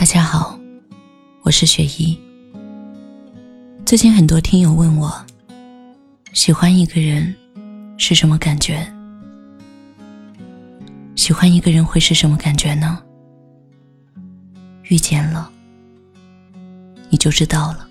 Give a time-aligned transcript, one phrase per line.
[0.00, 0.58] 大家好，
[1.42, 2.18] 我是雪姨。
[3.84, 5.12] 最近很多听友问我，
[6.32, 7.36] 喜欢一个人
[7.98, 8.90] 是什么感觉？
[11.16, 12.98] 喜欢一个人会是什么感觉呢？
[14.84, 15.52] 遇见了，
[17.10, 17.86] 你就知道了。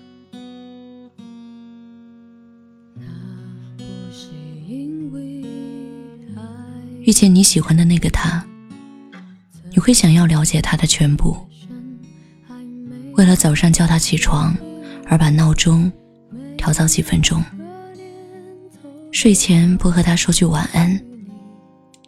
[7.02, 8.44] 遇见你喜欢的那个他，
[9.70, 11.48] 你会想要了解他的全部。
[13.14, 14.56] 为了早上叫他起床
[15.06, 15.90] 而把闹钟
[16.56, 17.42] 调早几分钟，
[19.12, 20.98] 睡前不和他说句晚安，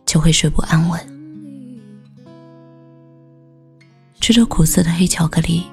[0.07, 1.01] 就会睡不安稳。
[4.21, 5.65] 吃着苦涩的黑巧克力，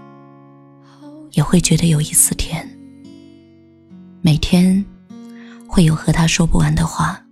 [1.34, 2.68] 也会觉得有一丝甜。
[4.22, 4.84] 每天
[5.68, 7.24] 会有和他说不完的话，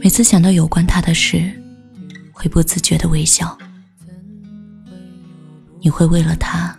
[0.00, 1.50] 每次想到有关他的事，
[2.32, 3.56] 会不自觉的微笑。
[5.86, 6.76] 你会为了他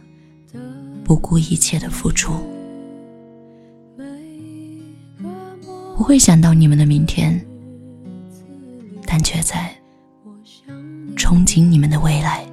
[1.05, 2.33] 不顾一切的付出，
[5.95, 7.41] 不会想到你们的明天，
[9.05, 9.73] 但却在
[11.15, 12.45] 憧憬你们的未来。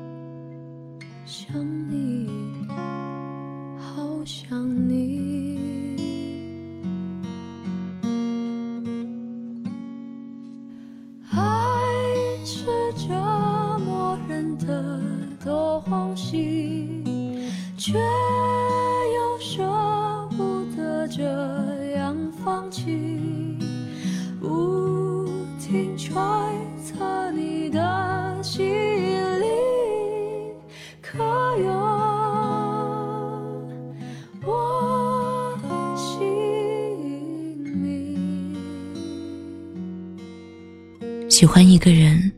[25.97, 26.53] 揣
[26.84, 28.67] 测你的心
[29.41, 29.47] 里，
[31.00, 31.19] 可
[31.59, 31.70] 有
[34.45, 35.59] 我
[35.97, 36.20] 姓
[37.65, 38.56] 名？
[41.31, 42.33] 喜欢一个人，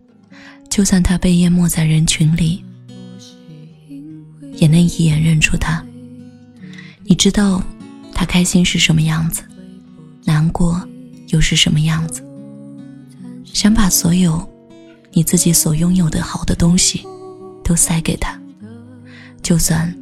[0.68, 2.62] 就算他被淹没在人群里。
[4.56, 5.84] 也能一眼认出他。
[7.04, 7.62] 你知道
[8.14, 9.42] 他开心是什么样子，
[10.24, 10.80] 难过
[11.28, 12.22] 又是什么样子。
[13.56, 14.46] 想把所有
[15.12, 17.02] 你自己所拥有的好的东西
[17.64, 18.38] 都塞给他，
[19.42, 19.96] 就算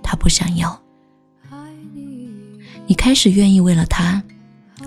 [0.00, 0.80] 他不想要。
[2.86, 4.22] 你开始愿意为了他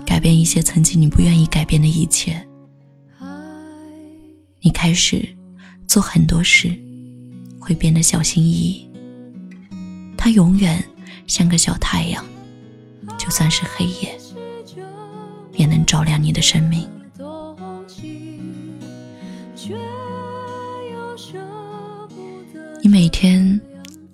[0.06, 2.42] 改变一些曾经你不愿意改变的一切。
[4.62, 5.28] 你开始
[5.86, 6.74] 做很多事
[7.60, 8.90] 会变得小心翼翼。
[10.16, 10.82] 他永远
[11.26, 12.24] 像个小太阳，
[13.18, 14.18] 就算是黑夜，
[15.52, 16.88] 也能照亮你的生命。
[22.80, 23.60] 你每天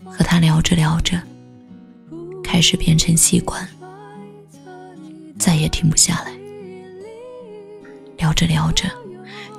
[0.07, 1.21] 和他聊着聊着，
[2.43, 3.69] 开始变成习惯，
[5.39, 6.33] 再也停不下来。
[8.17, 8.89] 聊着聊着，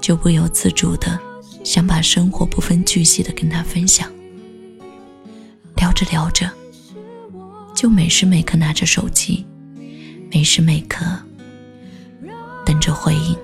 [0.01, 1.19] 就不由自主的
[1.63, 4.11] 想把生活不分巨细的跟他分享。
[5.75, 6.51] 聊着聊着，
[7.75, 9.45] 就每时每刻拿着手机，
[10.31, 11.05] 每时每刻
[12.65, 13.37] 等着回应。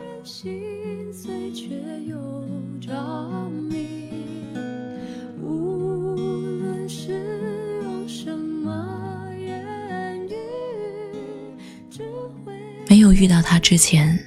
[13.21, 14.17] 遇到他之前，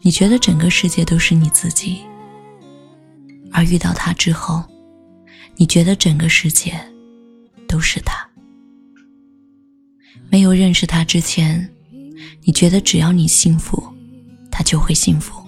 [0.00, 1.98] 你觉得整个世界都是你自己；
[3.50, 4.62] 而遇到他之后，
[5.56, 6.80] 你觉得整个世界。
[7.66, 8.24] 都是他。
[10.30, 11.68] 没有认识他之前，
[12.42, 13.82] 你觉得只要你幸福，
[14.48, 15.44] 他就会幸福；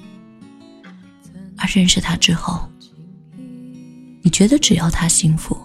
[1.56, 2.68] 而认识他之后，
[4.22, 5.56] 你觉得只要他幸福，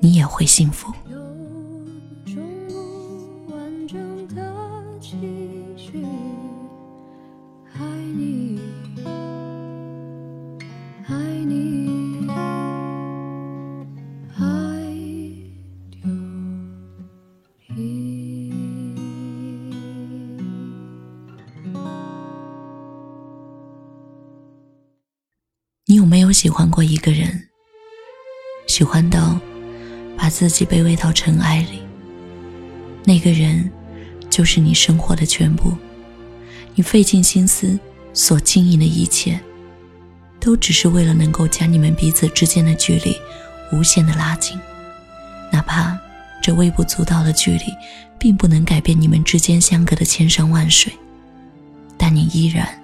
[0.00, 0.92] 你也会幸福。
[26.38, 27.48] 喜欢过一个人？
[28.68, 29.36] 喜欢到
[30.16, 31.80] 把自己卑微到尘埃里。
[33.02, 33.68] 那个人
[34.30, 35.76] 就是你生活的全部，
[36.76, 37.76] 你费尽心思
[38.14, 39.40] 所经营的一切，
[40.38, 43.16] 都只是为了能够将你们彼此之间的距离
[43.72, 44.56] 无限的拉近。
[45.50, 45.98] 哪怕
[46.40, 47.64] 这微不足道的距离，
[48.16, 50.92] 并不能改变你们之间相隔的千山万水，
[51.96, 52.80] 但你依然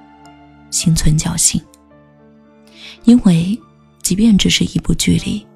[0.72, 1.62] 心存侥幸。
[3.04, 3.58] 因为，
[4.02, 5.46] 即便只是一步距离，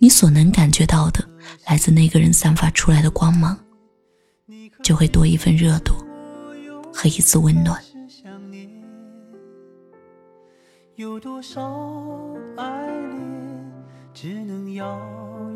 [0.00, 1.22] 你所能感觉到的
[1.66, 3.56] 来自那个人散发出来的光芒，
[4.82, 5.92] 就会多一份热度
[6.92, 7.78] 和一丝温暖。
[10.96, 11.60] 有多少
[12.56, 13.72] 爱恋，
[14.14, 14.98] 只能遥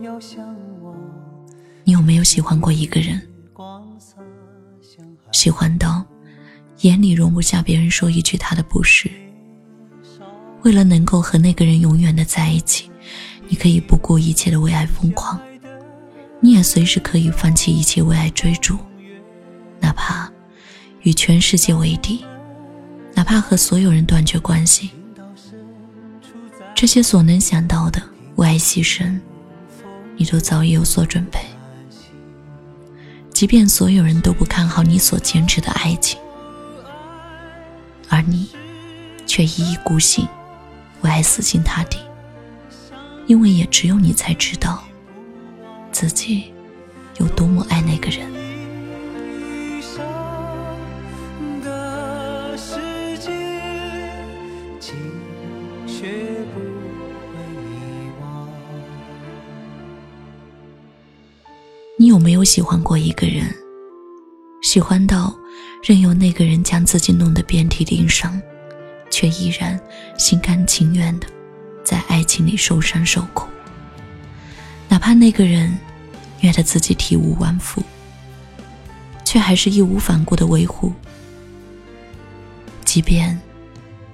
[0.03, 0.47] 遥相
[0.83, 0.95] 望。
[1.85, 3.21] 你有没有喜欢过一个人？
[5.33, 6.05] 喜欢到
[6.81, 9.11] 眼里容不下别人说一句他的不是。
[10.63, 12.91] 为了能够和那个人永远的在一起，
[13.49, 15.39] 你可以不顾一切的为爱疯狂，
[16.41, 18.77] 你也随时可以放弃一切为爱追逐，
[19.79, 20.31] 哪怕
[21.03, 22.25] 与全世界为敌，
[23.15, 24.91] 哪怕和所有人断绝关系。
[26.75, 28.03] 这些所能想到的
[28.35, 29.19] 为爱牺牲，
[30.17, 31.39] 你都早已有所准备。
[33.31, 36.19] 即便所有人都不看好你所坚持的爱情，
[38.09, 38.49] 而你
[39.27, 40.27] 却一意孤行。
[41.03, 41.99] 为爱死心塌地，
[43.27, 44.83] 因为也只有你才知道
[45.93, 46.53] 自己
[47.19, 48.35] 有多么爱那个人。
[61.99, 63.47] 你有没有喜欢过一个人？
[64.63, 65.35] 喜欢到
[65.83, 68.41] 任由那个人将自己弄得遍体鳞伤？
[69.17, 69.81] 却依然
[70.19, 71.27] 心甘情愿的
[71.83, 73.49] 在爱情里受伤受苦，
[74.91, 75.75] 哪怕那个人
[76.39, 77.83] 虐得自己体无完肤，
[79.25, 80.93] 却还是义无反顾的维护。
[82.85, 83.41] 即便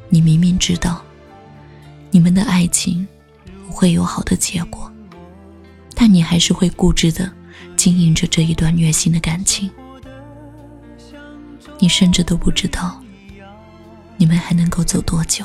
[0.08, 1.02] 你明明知道
[2.12, 3.04] 你们的爱情
[3.66, 4.88] 不会有好的结果，
[5.96, 7.28] 但你还是会固执的
[7.76, 9.68] 经营着这一段虐心的感情。
[11.80, 13.01] 你甚至都不知道。
[14.22, 15.44] 你们还能够走多久？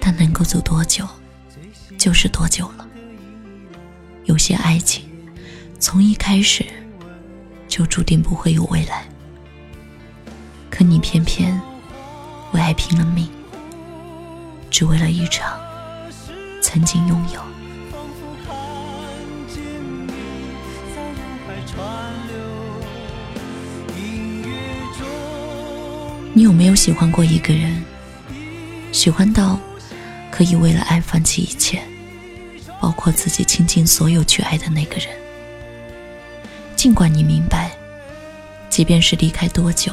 [0.00, 1.06] 但能够走多久，
[1.98, 2.88] 就是多久了。
[4.24, 5.04] 有些爱情，
[5.78, 6.64] 从一开始
[7.68, 9.06] 就注定不会有未来。
[10.70, 11.60] 可你偏偏
[12.52, 13.28] 为爱拼了命，
[14.70, 15.60] 只为了一场
[16.62, 17.42] 曾经拥有。
[26.38, 27.82] 你有没有喜欢过一个人？
[28.92, 29.58] 喜欢到
[30.30, 31.82] 可以为了爱放弃一切，
[32.80, 35.08] 包括自己倾尽所有去爱的那个人。
[36.76, 37.72] 尽管你明白，
[38.70, 39.92] 即便是离开多久，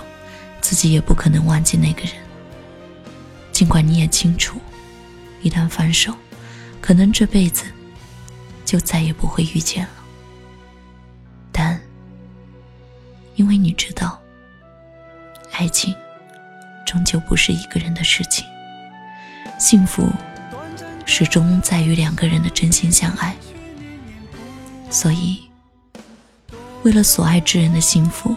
[0.61, 2.11] 自己也不可能忘记那个人。
[3.51, 4.61] 尽管你也清楚，
[5.41, 6.13] 一旦分手，
[6.79, 7.65] 可能这辈子
[8.63, 9.93] 就再也不会遇见了。
[11.51, 11.81] 但
[13.33, 14.21] 因为你知道，
[15.51, 15.91] 爱情。
[16.85, 18.45] 终究不是一个人的事情，
[19.57, 20.07] 幸福
[21.05, 23.35] 始终在于两个人的真心相爱。
[24.89, 25.41] 所以，
[26.83, 28.35] 为了所爱之人的幸福，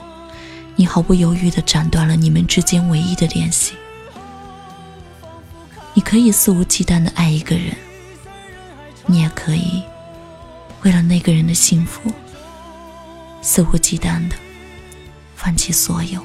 [0.75, 3.75] 你毫不犹豫地斩断了你们之间唯一的联系。
[5.95, 7.77] 你可以肆无忌惮地爱一个人，
[9.07, 9.83] 你也可以
[10.83, 12.11] 为了那个人的幸福，
[13.43, 14.37] 肆无忌惮地
[15.37, 16.21] 放弃所有，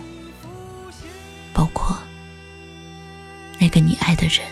[1.53, 1.97] 包括。
[3.63, 4.45] 那个你爱的人，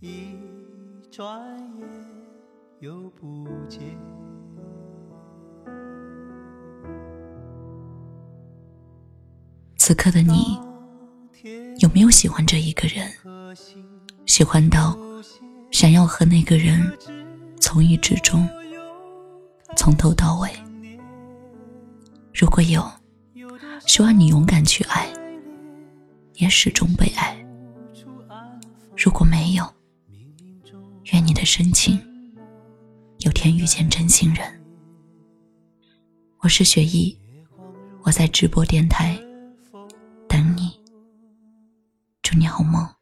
[0.00, 0.34] 一
[1.10, 1.38] 转
[1.78, 1.86] 眼
[2.80, 3.78] 又不见。
[9.76, 10.58] 此刻的你，
[11.80, 13.06] 有没有喜欢这一个人？
[14.24, 14.96] 喜欢到
[15.70, 16.80] 想要和那个人
[17.60, 18.48] 从一至终，
[19.76, 20.50] 从头到尾？
[22.32, 22.82] 如果有。
[23.86, 25.08] 希望你勇敢去爱，
[26.34, 27.36] 也始终被爱。
[28.96, 29.64] 如果没有，
[31.12, 31.98] 愿你的深情
[33.20, 34.60] 有天遇见真心人。
[36.40, 37.18] 我是雪姨，
[38.02, 39.18] 我在直播电台
[40.28, 40.78] 等你。
[42.22, 42.97] 祝你好梦。